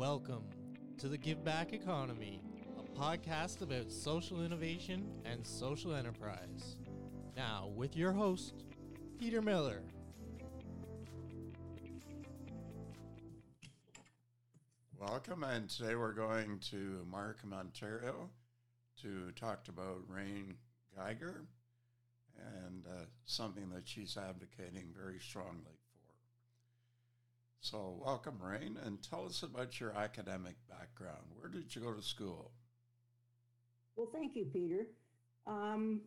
[0.00, 0.44] Welcome
[0.96, 2.40] to the Give Back Economy,
[2.78, 6.78] a podcast about social innovation and social enterprise.
[7.36, 8.64] Now, with your host,
[9.18, 9.82] Peter Miller.
[14.98, 18.30] Welcome, and today we're going to Markham, Ontario
[19.02, 20.54] to talk about Rain
[20.96, 21.44] Geiger
[22.64, 25.78] and uh, something that she's advocating very strongly.
[27.62, 31.26] So, welcome, Rain, and tell us about your academic background.
[31.38, 32.52] Where did you go to school?
[33.96, 34.86] Well, thank you, Peter.
[35.46, 36.00] Um,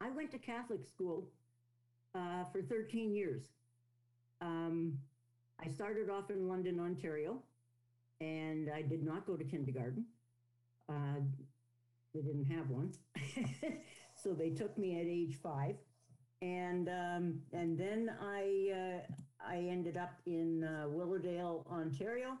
[0.00, 1.28] I went to Catholic school
[2.16, 3.44] uh, for 13 years.
[4.40, 4.98] Um,
[5.64, 7.40] I started off in London, Ontario,
[8.20, 10.04] and I did not go to kindergarten.
[10.88, 11.20] Uh,
[12.12, 12.92] they didn't have one,
[14.16, 15.76] so they took me at age five,
[16.42, 19.14] and um, and then I uh,
[19.46, 22.38] I ended up in uh, Willowdale, Ontario.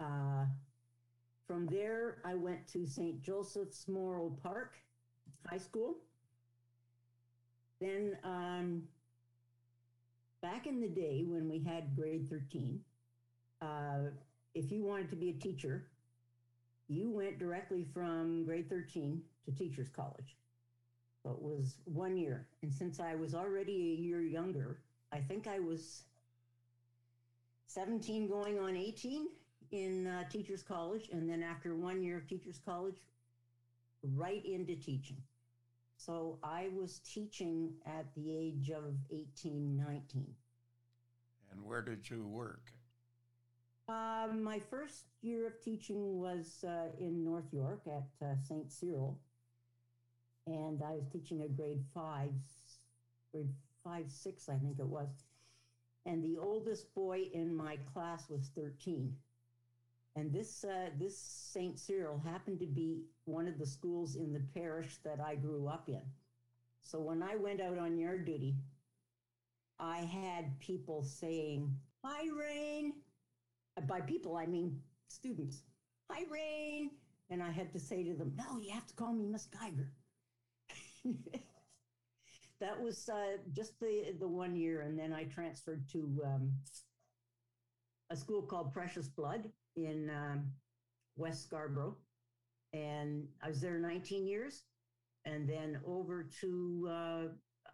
[0.00, 0.44] Uh,
[1.46, 3.22] from there, I went to St.
[3.22, 4.74] Joseph's Morrow Park
[5.46, 5.96] High School.
[7.80, 8.82] Then, um,
[10.42, 12.80] back in the day when we had grade 13,
[13.62, 14.10] uh,
[14.54, 15.86] if you wanted to be a teacher,
[16.88, 20.36] you went directly from grade 13 to teacher's college.
[21.22, 22.46] So it was one year.
[22.62, 24.78] And since I was already a year younger,
[25.12, 26.02] I think I was
[27.66, 29.28] 17 going on 18
[29.72, 31.08] in uh, teachers college.
[31.12, 32.96] And then after one year of teachers college,
[34.02, 35.18] right into teaching.
[35.96, 40.26] So I was teaching at the age of 18, 19.
[41.52, 42.72] And where did you work?
[43.88, 48.72] Um, my first year of teaching was uh, in North York at uh, St.
[48.72, 49.18] Cyril.
[50.46, 52.30] And I was teaching a grade five,
[53.32, 53.52] grade
[53.84, 55.08] five, six, I think it was.
[56.06, 59.14] And the oldest boy in my class was 13.
[60.16, 61.78] And this, uh, this St.
[61.78, 65.88] Cyril happened to be one of the schools in the parish that I grew up
[65.88, 66.02] in.
[66.82, 68.56] So when I went out on yard duty,
[69.78, 71.74] I had people saying,
[72.04, 72.94] Hi, Rain.
[73.86, 75.62] By people, I mean students.
[76.10, 76.90] Hi, Rain.
[77.30, 79.92] And I had to say to them, No, you have to call me Miss Geiger.
[82.60, 84.82] that was uh, just the, the one year.
[84.82, 86.52] And then I transferred to um,
[88.10, 90.50] a school called Precious Blood in um,
[91.16, 91.96] West Scarborough.
[92.72, 94.64] And I was there 19 years.
[95.24, 97.22] And then over to uh,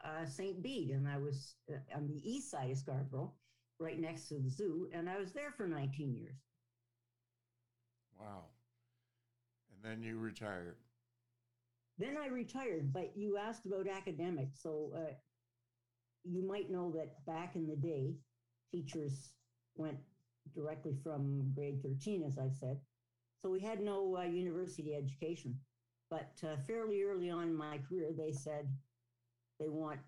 [0.05, 0.63] uh, St.
[0.63, 0.91] Bede.
[0.91, 3.33] And I was uh, on the east side of Scarborough,
[3.79, 4.89] right next to the zoo.
[4.93, 6.39] And I was there for 19 years.
[8.19, 8.45] Wow.
[9.71, 10.77] And then you retired.
[11.99, 14.63] Then I retired, but you asked about academics.
[14.63, 15.15] So uh,
[16.25, 18.15] you might know that back in the day,
[18.71, 19.33] teachers
[19.77, 19.99] went
[20.55, 22.81] directly from grade 13, as I said.
[23.41, 25.59] So we had no uh, university education.
[26.11, 28.69] But uh, fairly early on in my career, they said
[29.59, 30.01] they want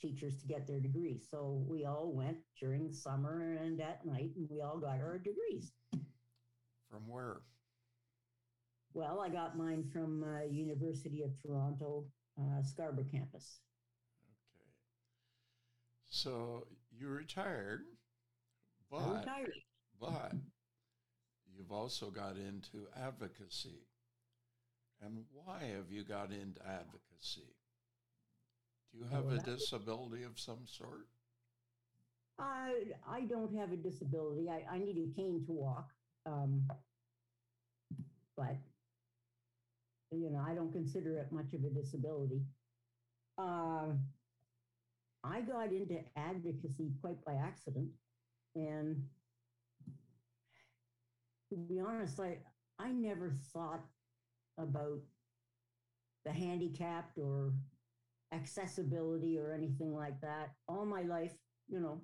[0.00, 1.26] teachers to get their degrees.
[1.30, 5.72] So we all went during summer and at night, and we all got our degrees.
[6.90, 7.38] From where?
[8.94, 12.06] Well, I got mine from uh, University of Toronto,
[12.38, 13.60] uh, Scarborough campus.
[14.54, 14.64] Okay.
[16.10, 17.82] So you retired,
[18.90, 19.62] but I retired.
[20.00, 20.32] but
[21.54, 23.86] you've also got into advocacy.
[25.00, 27.54] And why have you got into advocacy?
[28.92, 31.08] Do you have Well, a disability of some sort?
[32.38, 34.48] I I don't have a disability.
[34.48, 35.90] I, I need a cane to walk.
[36.26, 36.62] Um,
[38.36, 38.56] but
[40.10, 42.42] you know, I don't consider it much of a disability.
[43.36, 44.00] Um,
[45.24, 47.88] I got into advocacy quite by accident,
[48.54, 49.04] and
[51.50, 52.38] to be honest, I
[52.78, 53.84] I never thought
[54.58, 55.00] about
[56.24, 57.52] the handicapped or
[58.32, 60.50] accessibility or anything like that.
[60.68, 61.32] All my life,
[61.68, 62.02] you know,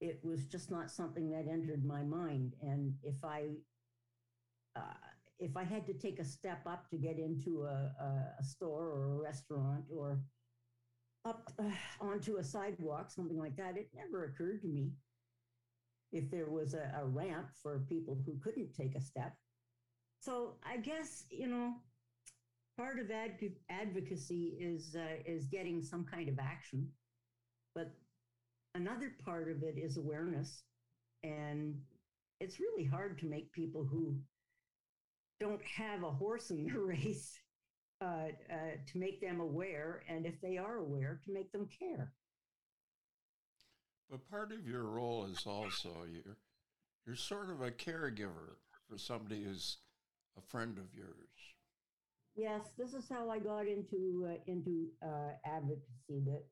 [0.00, 2.54] it was just not something that entered my mind.
[2.60, 3.50] And if I,
[4.76, 5.11] uh,
[5.42, 7.90] if I had to take a step up to get into a,
[8.40, 10.20] a, store or a restaurant or
[11.24, 11.64] up uh,
[12.00, 14.92] onto a sidewalk, something like that, it never occurred to me
[16.12, 19.34] if there was a, a ramp for people who couldn't take a step.
[20.20, 21.74] So I guess, you know,
[22.78, 26.88] part of adv- advocacy is uh, is getting some kind of action,
[27.74, 27.90] but
[28.76, 30.62] another part of it is awareness,
[31.24, 31.74] and
[32.40, 34.14] it's really hard to make people who
[35.42, 37.38] don't have a horse in the race
[38.00, 42.12] uh, uh, to make them aware, and if they are aware, to make them care.
[44.10, 46.36] But part of your role is also you're
[47.06, 48.56] you're sort of a caregiver
[48.88, 49.78] for somebody who's
[50.38, 51.08] a friend of yours.
[52.36, 56.22] Yes, this is how I got into uh, into uh, advocacy.
[56.26, 56.42] That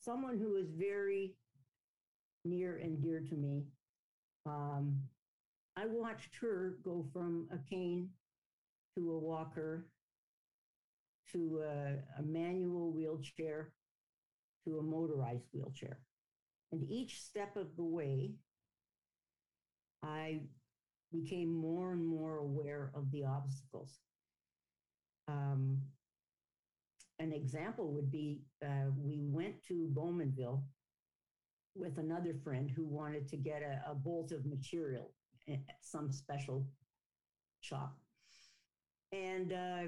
[0.00, 1.34] someone who is very
[2.44, 3.64] near and dear to me.
[4.46, 5.00] Um,
[5.76, 8.10] I watched her go from a cane
[8.96, 9.86] to a walker
[11.32, 13.72] to a, a manual wheelchair
[14.64, 15.98] to a motorized wheelchair.
[16.72, 18.32] And each step of the way,
[20.02, 20.40] I
[21.12, 24.00] became more and more aware of the obstacles.
[25.28, 25.78] Um,
[27.18, 30.62] an example would be uh, we went to Bowmanville
[31.74, 35.12] with another friend who wanted to get a, a bolt of material
[35.48, 36.66] at some special
[37.60, 37.96] shop.
[39.12, 39.82] And uh,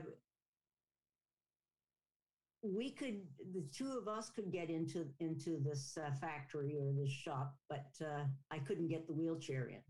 [2.63, 3.21] we could,
[3.53, 7.87] the two of us could get into into this uh, factory or this shop, but
[8.03, 9.81] uh, I couldn't get the wheelchair in.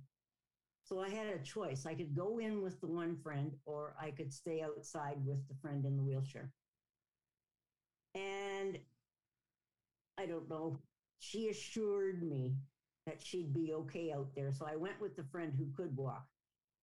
[0.84, 1.86] So I had a choice.
[1.86, 5.54] I could go in with the one friend, or I could stay outside with the
[5.62, 6.50] friend in the wheelchair.
[8.14, 8.78] And
[10.18, 10.78] I don't know.
[11.20, 12.54] She assured me
[13.06, 14.52] that she'd be okay out there.
[14.52, 16.24] So I went with the friend who could walk.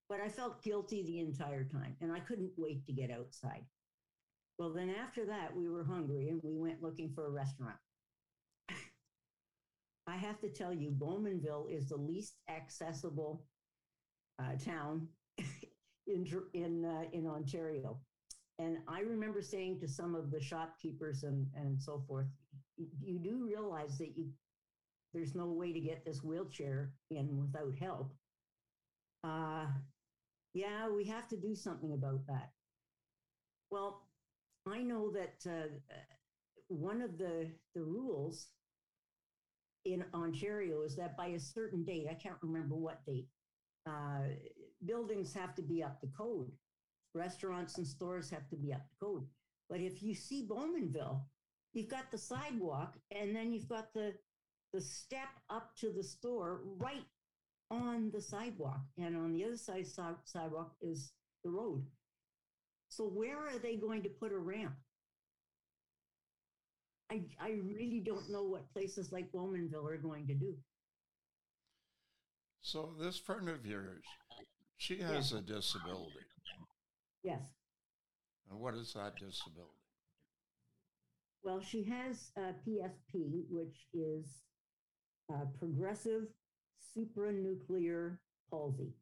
[0.10, 3.64] But I felt guilty the entire time, and I couldn't wait to get outside.
[4.58, 7.78] Well, then after that, we were hungry and we went looking for a restaurant.
[10.08, 13.46] I have to tell you, Bowmanville is the least accessible
[14.40, 15.08] uh, town
[16.08, 18.00] in in uh, in Ontario.
[18.60, 22.28] And I remember saying to some of the shopkeepers and and so forth,
[23.02, 24.28] you do realize that you
[25.14, 28.14] there's no way to get this wheelchair in without help.
[29.24, 29.68] Uh,
[30.54, 32.52] yeah, we have to do something about that.
[33.70, 34.08] Well,
[34.68, 35.68] I know that uh,
[36.68, 38.48] one of the the rules
[39.86, 43.28] in Ontario is that by a certain date, I can't remember what date,
[43.88, 44.28] uh,
[44.86, 46.52] buildings have to be up to code.
[47.14, 49.26] Restaurants and stores have to be up to code.
[49.70, 51.22] But if you see Bowmanville,
[51.74, 54.14] you've got the sidewalk and then you've got the
[54.74, 57.06] the step up to the store right
[57.70, 58.82] on the sidewalk.
[58.98, 59.86] And on the other side
[60.26, 61.12] sidewalk is
[61.44, 61.84] the road.
[62.90, 64.76] So where are they going to put a ramp?
[67.10, 70.56] I, I really don't know what places like Bowmanville are going to do.
[72.62, 74.04] So this friend of yours,
[74.78, 76.26] she has a disability.
[77.24, 77.42] Yes.
[78.50, 79.72] And what is that disability?
[81.44, 84.26] Well, she has a PSP, which is
[85.60, 86.24] progressive
[86.96, 88.18] supranuclear
[88.50, 88.94] palsy,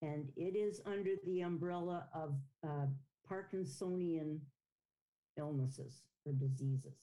[0.00, 2.34] and it is under the umbrella of
[2.64, 2.86] uh,
[3.30, 4.38] Parkinsonian
[5.38, 6.98] illnesses or diseases.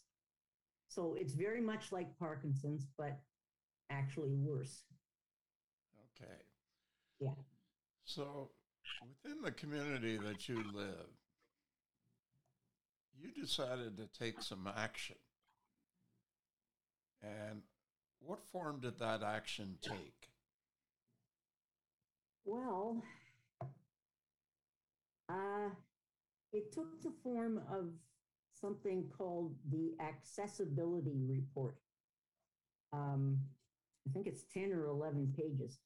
[0.88, 3.20] So it's very much like Parkinson's, but
[3.90, 4.84] actually worse.
[6.16, 6.31] Okay.
[7.20, 7.36] Yeah.
[8.06, 8.50] So
[9.24, 11.08] within the community that you live,
[13.20, 15.18] you decided to take some action.
[17.22, 17.62] And
[18.19, 20.30] what form did that action take?
[22.45, 23.04] Well,
[25.30, 25.69] uh,
[26.52, 27.90] it took the form of
[28.59, 31.78] something called the accessibility report.
[32.92, 33.40] Um,
[34.07, 35.80] I think it's 10 or 11 pages.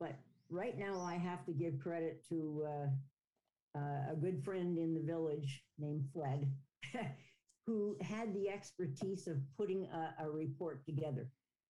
[0.00, 0.16] But
[0.50, 5.00] right now, I have to give credit to uh, uh, a good friend in the
[5.00, 6.50] village named Fred,
[7.66, 11.28] who had the expertise of putting a, a, report together.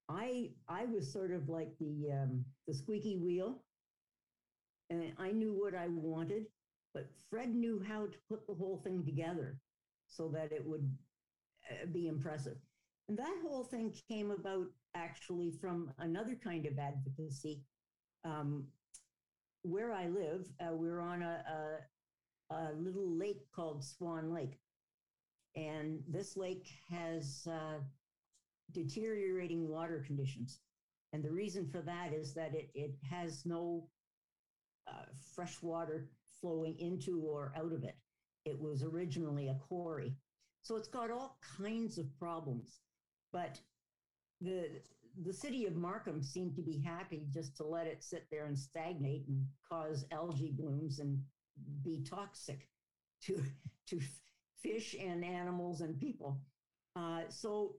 [0.09, 3.63] I I was sort of like the um, the squeaky wheel,
[4.91, 6.47] and I knew what I wanted,
[6.95, 9.59] but Fred knew how to put the whole thing together
[10.07, 10.91] so that it would
[11.71, 12.57] uh, be impressive.
[13.09, 17.63] And that whole thing came about actually from another kind of advocacy
[18.25, 18.67] um,
[19.63, 21.43] where I live, uh, we're on a,
[22.51, 24.59] a, a, little lake called Swan Lake.
[25.57, 27.79] And this lake has uh,
[28.73, 30.61] deteriorating water conditions.
[31.13, 33.89] And the reason for that is that it, it has no
[34.87, 36.09] uh, fresh water
[36.41, 37.97] flowing into or out of it.
[38.45, 40.15] It was originally a quarry.
[40.63, 42.81] So it's got all kinds of problems.
[43.33, 43.59] But
[44.41, 44.69] the
[45.25, 48.57] the city of Markham seemed to be happy just to let it sit there and
[48.57, 51.21] stagnate and cause algae blooms and
[51.83, 52.69] be toxic
[53.23, 53.43] to
[53.89, 54.01] to
[54.63, 56.41] fish and animals and people.
[56.97, 57.77] Uh, so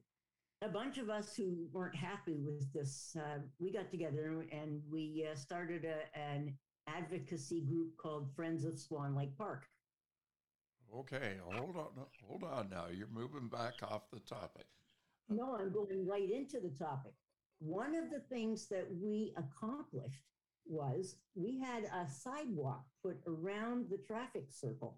[0.61, 5.25] a bunch of us who weren't happy with this, uh, we got together and we
[5.31, 6.53] uh, started a, an
[6.87, 9.65] advocacy group called Friends of Swan Lake Park.
[10.97, 12.85] Okay, hold on, hold on now.
[12.91, 14.65] You're moving back off the topic.
[15.29, 17.13] No, I'm going right into the topic.
[17.59, 20.23] one of the things that we accomplished
[20.65, 24.97] was we had a sidewalk put around the traffic circle.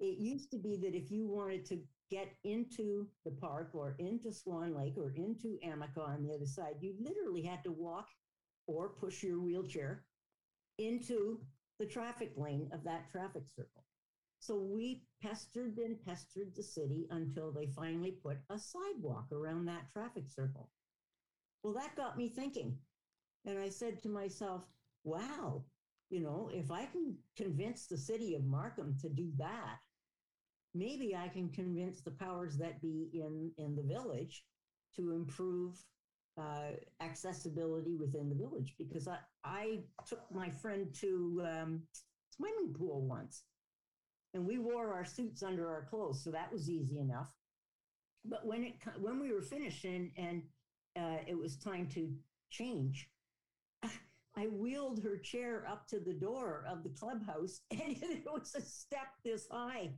[0.00, 1.78] It used to be that if you wanted to
[2.10, 6.74] get into the park or into Swan Lake or into Amica on the other side,
[6.80, 8.08] you literally had to walk
[8.66, 10.04] or push your wheelchair
[10.78, 11.40] into
[11.78, 13.84] the traffic lane of that traffic circle.
[14.40, 19.90] So we pestered and pestered the city until they finally put a sidewalk around that
[19.92, 20.68] traffic circle.
[21.62, 22.76] Well, that got me thinking.
[23.46, 24.66] And I said to myself,
[25.02, 25.64] wow,
[26.10, 29.80] you know, if I can convince the city of Markham to do that,
[30.74, 34.44] maybe I can convince the powers that be in, in the village
[34.96, 35.76] to improve
[36.36, 38.74] uh, accessibility within the village.
[38.78, 41.82] Because I, I took my friend to um,
[42.36, 43.44] swimming pool once
[44.34, 47.32] and we wore our suits under our clothes, so that was easy enough.
[48.24, 50.42] But when it when we were finished and and
[50.98, 52.12] uh, it was time to
[52.50, 53.08] change,
[54.36, 58.60] I wheeled her chair up to the door of the clubhouse, and it was a
[58.60, 59.92] step this high.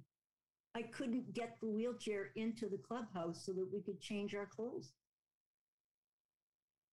[0.77, 4.93] I couldn't get the wheelchair into the clubhouse so that we could change our clothes.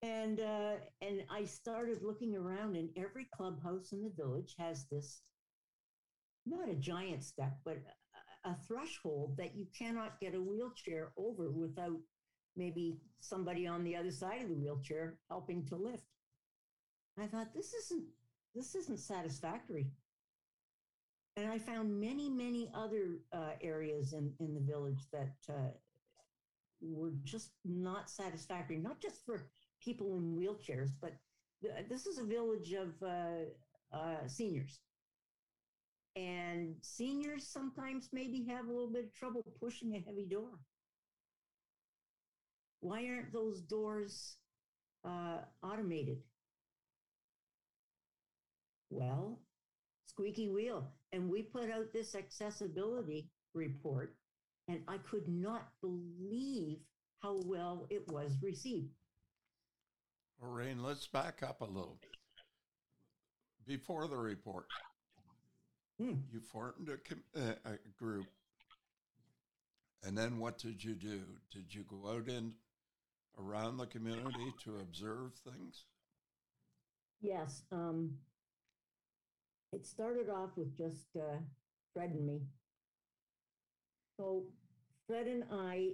[0.01, 5.21] And uh, and I started looking around, and every clubhouse in the village has this
[6.45, 7.77] not a giant step, but
[8.45, 11.99] a, a threshold that you cannot get a wheelchair over without
[12.55, 16.05] maybe somebody on the other side of the wheelchair helping to lift.
[17.19, 18.05] I thought this isn't
[18.55, 19.87] this isn't satisfactory.
[21.35, 25.71] And I found many, many other uh, areas in, in the village that uh,
[26.81, 29.47] were just not satisfactory, not just for
[29.81, 31.13] people in wheelchairs, but
[31.61, 34.79] th- this is a village of uh, uh seniors.
[36.15, 40.59] And seniors sometimes maybe have a little bit of trouble pushing a heavy door.
[42.81, 44.35] Why aren't those doors
[45.03, 46.17] uh, automated?
[48.91, 49.39] Well,
[50.05, 50.91] squeaky wheel.
[51.13, 54.15] And we put out this accessibility report,
[54.67, 56.79] and I could not believe
[57.21, 58.89] how well it was received.
[60.41, 61.97] Rain, let's back up a little.
[63.65, 64.65] Before the report,
[65.99, 66.15] Hmm.
[66.31, 68.25] You formed a, com- uh, a group.
[70.03, 71.21] And then what did you do?
[71.51, 72.53] Did you go out in
[73.39, 75.85] around the community to observe things?
[77.21, 77.61] Yes.
[77.71, 78.17] Um,
[79.73, 81.37] it started off with just uh,
[81.93, 82.41] Fred and me.
[84.17, 84.43] So
[85.07, 85.89] Fred and I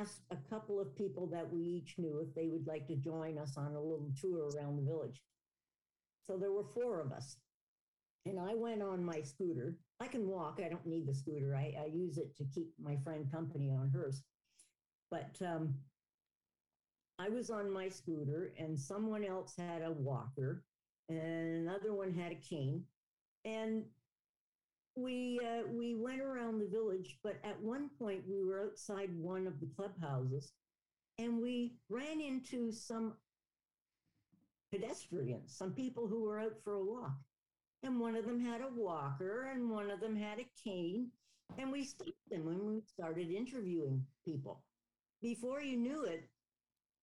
[0.00, 3.38] asked a couple of people that we each knew if they would like to join
[3.38, 5.20] us on a little tour around the village.
[6.26, 7.36] So there were four of us.
[8.26, 9.76] And I went on my scooter.
[10.00, 11.56] I can walk, I don't need the scooter.
[11.56, 14.22] I, I use it to keep my friend company on hers.
[15.10, 15.74] But um,
[17.18, 20.62] I was on my scooter, and someone else had a walker,
[21.08, 22.84] and another one had a cane.
[23.44, 23.84] And
[24.94, 29.46] we uh, we went around the village, but at one point we were outside one
[29.46, 30.52] of the clubhouses,
[31.18, 33.14] and we ran into some
[34.72, 37.12] pedestrians, some people who were out for a walk.
[37.82, 41.08] And one of them had a walker and one of them had a cane.
[41.58, 44.62] And we stopped them when we started interviewing people.
[45.20, 46.28] Before you knew it,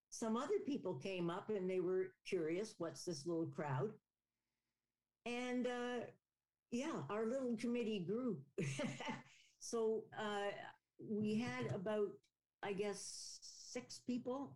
[0.10, 3.92] some other people came up and they were curious what's this little crowd?
[5.26, 6.06] And uh,
[6.72, 8.38] yeah, our little committee grew.
[9.60, 10.52] so uh,
[11.00, 12.10] we had about,
[12.64, 14.56] I guess, six people,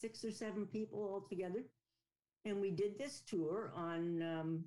[0.00, 1.64] six or seven people altogether.
[2.44, 4.64] And we did this tour on um,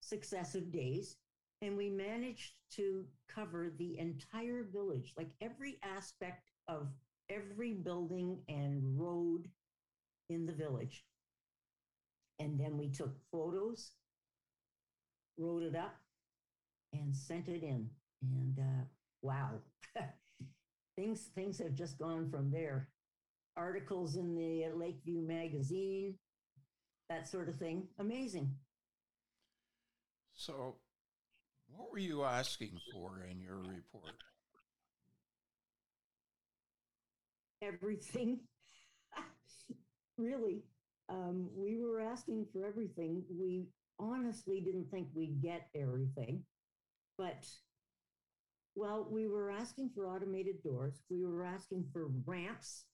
[0.00, 1.16] successive days,
[1.60, 6.88] and we managed to cover the entire village, like every aspect of
[7.32, 9.48] every building and road
[10.28, 11.04] in the village.
[12.38, 13.92] And then we took photos,
[15.38, 15.94] wrote it up,
[16.92, 17.88] and sent it in.
[18.22, 18.84] And uh,
[19.22, 19.50] wow,
[20.96, 22.88] things things have just gone from there.
[23.56, 26.14] Articles in the Lakeview magazine,
[27.08, 27.86] that sort of thing.
[27.98, 28.54] Amazing.
[30.34, 30.76] So,
[31.68, 34.14] what were you asking for in your report?
[37.62, 38.40] Everything.
[40.18, 40.62] really.
[41.08, 43.22] Um, we were asking for everything.
[43.30, 43.66] We
[43.98, 46.42] honestly didn't think we'd get everything.
[47.18, 47.46] But,
[48.74, 51.02] well, we were asking for automated doors.
[51.10, 52.84] We were asking for ramps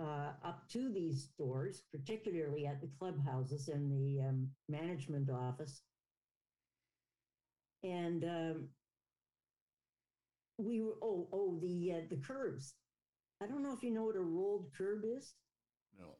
[0.00, 5.82] uh, up to these doors, particularly at the clubhouses and the um, management office.
[7.82, 8.68] And um,
[10.58, 12.74] we were, oh, oh, the, uh, the curves.
[13.42, 15.34] I don't know if you know what a rolled curb is.
[15.98, 16.16] No.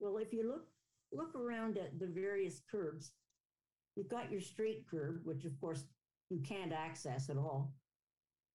[0.00, 0.66] Well, if you look
[1.12, 3.12] look around at the various curbs,
[3.96, 5.84] you've got your straight curb, which of course
[6.30, 7.74] you can't access at all.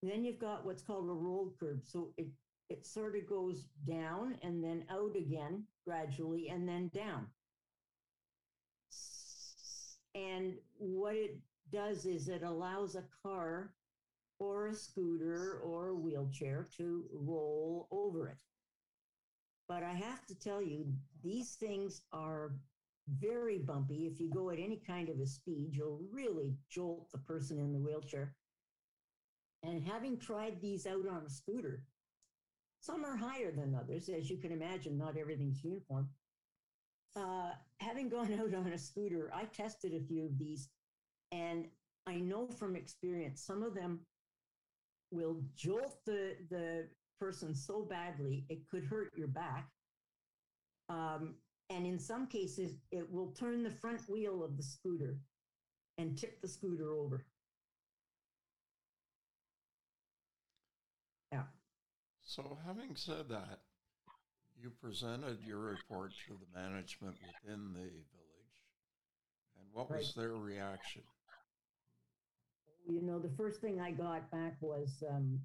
[0.01, 1.81] then you've got what's called a rolled curb.
[1.83, 2.27] So it
[2.69, 7.27] it sort of goes down and then out again gradually and then down.
[10.15, 11.39] And what it
[11.71, 13.73] does is it allows a car
[14.39, 18.37] or a scooter or a wheelchair to roll over it.
[19.67, 20.85] But I have to tell you,
[21.23, 22.53] these things are
[23.19, 24.07] very bumpy.
[24.07, 27.73] If you go at any kind of a speed, you'll really jolt the person in
[27.73, 28.33] the wheelchair.
[29.63, 31.83] And having tried these out on a scooter,
[32.79, 34.07] some are higher than others.
[34.07, 36.09] As you can imagine, not everything's uniform.
[37.15, 40.69] Uh, having gone out on a scooter, I tested a few of these,
[41.31, 41.65] and
[42.05, 43.99] I know from experience some of them
[45.11, 46.87] will jolt the the
[47.19, 49.69] person so badly it could hurt your back.
[50.89, 51.35] Um,
[51.69, 55.19] and in some cases, it will turn the front wheel of the scooter
[55.97, 57.25] and tip the scooter over.
[61.31, 61.43] Yeah.
[62.23, 63.59] So, having said that,
[64.55, 68.63] you presented your report to the management within the village,
[69.59, 71.03] and what was their reaction?
[72.89, 75.39] You know, the first thing I got back was, um,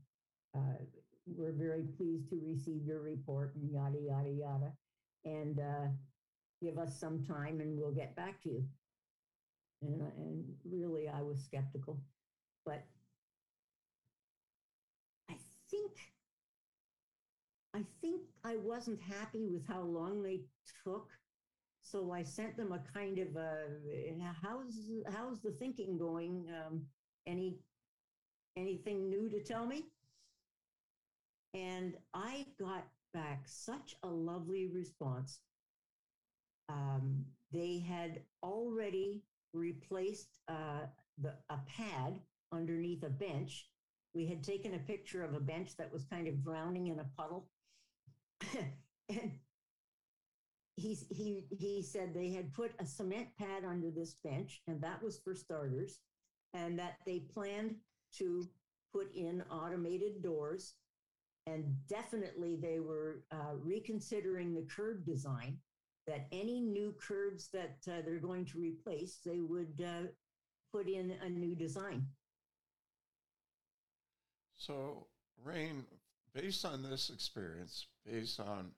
[0.55, 0.79] uh,
[1.27, 4.73] we're very pleased to receive your report and yada, yada, yada.
[5.25, 5.89] And, uh,
[6.63, 8.65] give us some time and we'll get back to you.
[9.83, 12.01] And, and really, I was skeptical,
[12.65, 12.85] but
[15.29, 15.35] I
[15.69, 15.91] think,
[17.75, 20.43] I think I wasn't happy with how long they
[20.85, 21.09] took.
[21.83, 23.67] So I sent them a kind of a,
[24.41, 26.47] how's, how's the thinking going?
[26.65, 26.83] Um,
[27.27, 27.59] any
[28.57, 29.87] anything new to tell me?
[31.55, 35.41] And i got back such a lovely response.
[36.69, 40.87] Um, they had already replaced uh,
[41.21, 42.21] the, a pad
[42.53, 43.69] underneath a bench.
[44.15, 47.07] We had taken a picture of a bench that was kind of drowning in a
[47.17, 47.49] puddle.
[49.09, 49.33] And
[50.77, 55.03] he, he, he said they had put a cement pad under this bench and that
[55.03, 55.99] was for starters
[56.55, 57.77] and that they planned
[58.19, 58.49] to
[58.93, 60.75] put in automated doors.
[61.47, 65.59] And definitely they were uh, reconsidering the curb design,
[66.07, 70.07] that any new curbs that uh, they're going to replace, they would uh,
[70.73, 72.07] put in a new design.
[74.57, 75.07] So,
[75.45, 75.85] Rain,
[76.35, 78.71] based on this experience, based on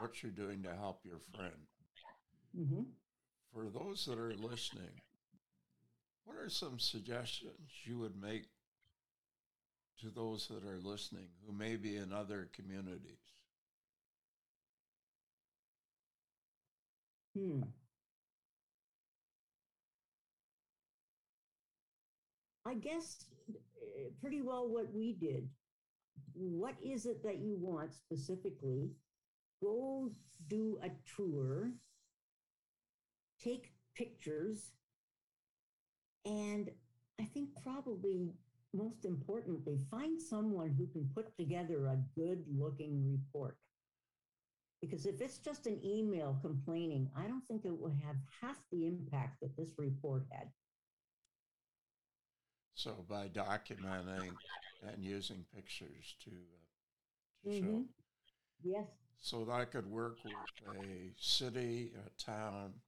[0.00, 1.52] what you're doing to help your friend,
[2.56, 2.82] hmm
[3.52, 5.00] for those that are listening,
[6.28, 8.44] what are some suggestions you would make
[9.98, 13.16] to those that are listening who may be in other communities?
[17.34, 17.62] Hmm.
[22.66, 25.48] I guess uh, pretty well what we did.
[26.34, 28.90] What is it that you want specifically?
[29.62, 30.10] Go
[30.48, 31.70] do a tour,
[33.42, 34.72] take pictures,
[36.28, 36.70] and
[37.20, 38.34] I think probably
[38.74, 43.56] most importantly, find someone who can put together a good looking report.
[44.80, 48.86] Because if it's just an email complaining, I don't think it will have half the
[48.86, 50.52] impact that this report had.
[52.74, 54.34] So, by documenting
[54.82, 57.66] and using pictures to, uh, to show.
[57.66, 57.88] Mhm.
[58.62, 58.88] Yes.
[59.20, 62.80] So that could work with a city, a town,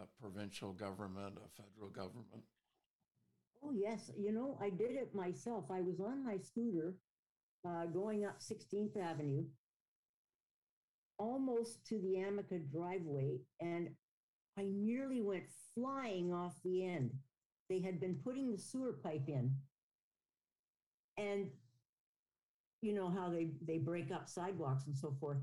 [0.00, 2.44] a provincial government, a federal government.
[3.62, 4.10] Oh, yes.
[4.16, 5.64] You know, I did it myself.
[5.70, 6.94] I was on my scooter
[7.66, 9.44] uh, going up 16th Avenue,
[11.18, 13.88] almost to the Amica driveway, and
[14.58, 17.10] I nearly went flying off the end.
[17.70, 19.54] They had been putting the sewer pipe in.
[21.16, 21.48] And
[22.82, 25.38] you know how they, they break up sidewalks and so forth.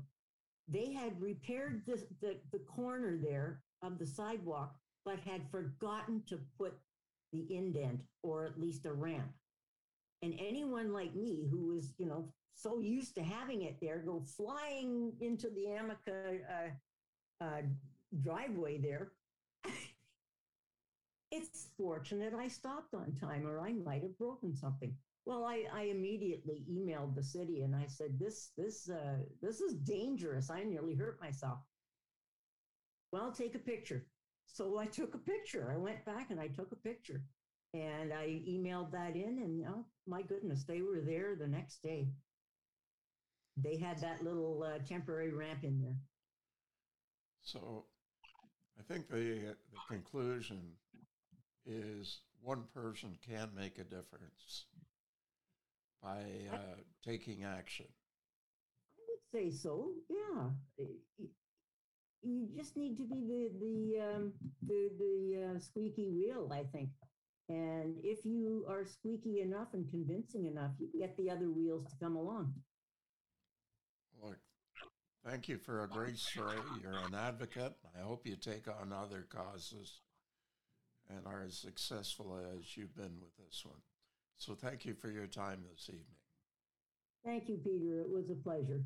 [0.68, 6.38] They had repaired the, the, the corner there of the sidewalk, but had forgotten to
[6.58, 6.74] put
[7.32, 9.32] the indent or at least a ramp.
[10.22, 14.22] And anyone like me who was, you know, so used to having it there go
[14.36, 17.62] flying into the Amica uh, uh,
[18.22, 19.12] driveway there.
[21.32, 24.94] it's fortunate I stopped on time or I might have broken something.
[25.24, 29.74] Well, I, I immediately emailed the city and I said, this, this, uh, this is
[29.74, 30.50] dangerous.
[30.50, 31.58] I nearly hurt myself.
[33.12, 34.06] Well, take a picture.
[34.46, 35.70] So I took a picture.
[35.72, 37.22] I went back and I took a picture
[37.74, 42.08] and I emailed that in and oh my goodness, they were there the next day.
[43.56, 45.96] they had that little uh, temporary ramp in there.
[47.42, 47.86] So
[48.78, 50.76] I think the, the conclusion
[51.66, 54.66] is one person can make a difference
[56.02, 57.86] by uh, taking action.
[58.98, 59.92] I would say so.
[60.08, 60.50] Yeah,
[62.22, 64.32] you just need to be the the um,
[64.66, 66.90] the the uh, squeaky wheel, I think.
[67.48, 71.96] And if you are squeaky enough and convincing enough, you get the other wheels to
[72.02, 72.54] come along.
[74.22, 74.38] Look,
[75.26, 76.56] thank you for a great story.
[76.80, 77.74] You're an advocate.
[77.96, 80.00] I hope you take on other causes
[81.10, 83.80] and are as successful as you've been with this one.
[84.38, 86.04] So thank you for your time this evening.
[87.24, 88.00] Thank you, Peter.
[88.00, 88.82] It was a pleasure.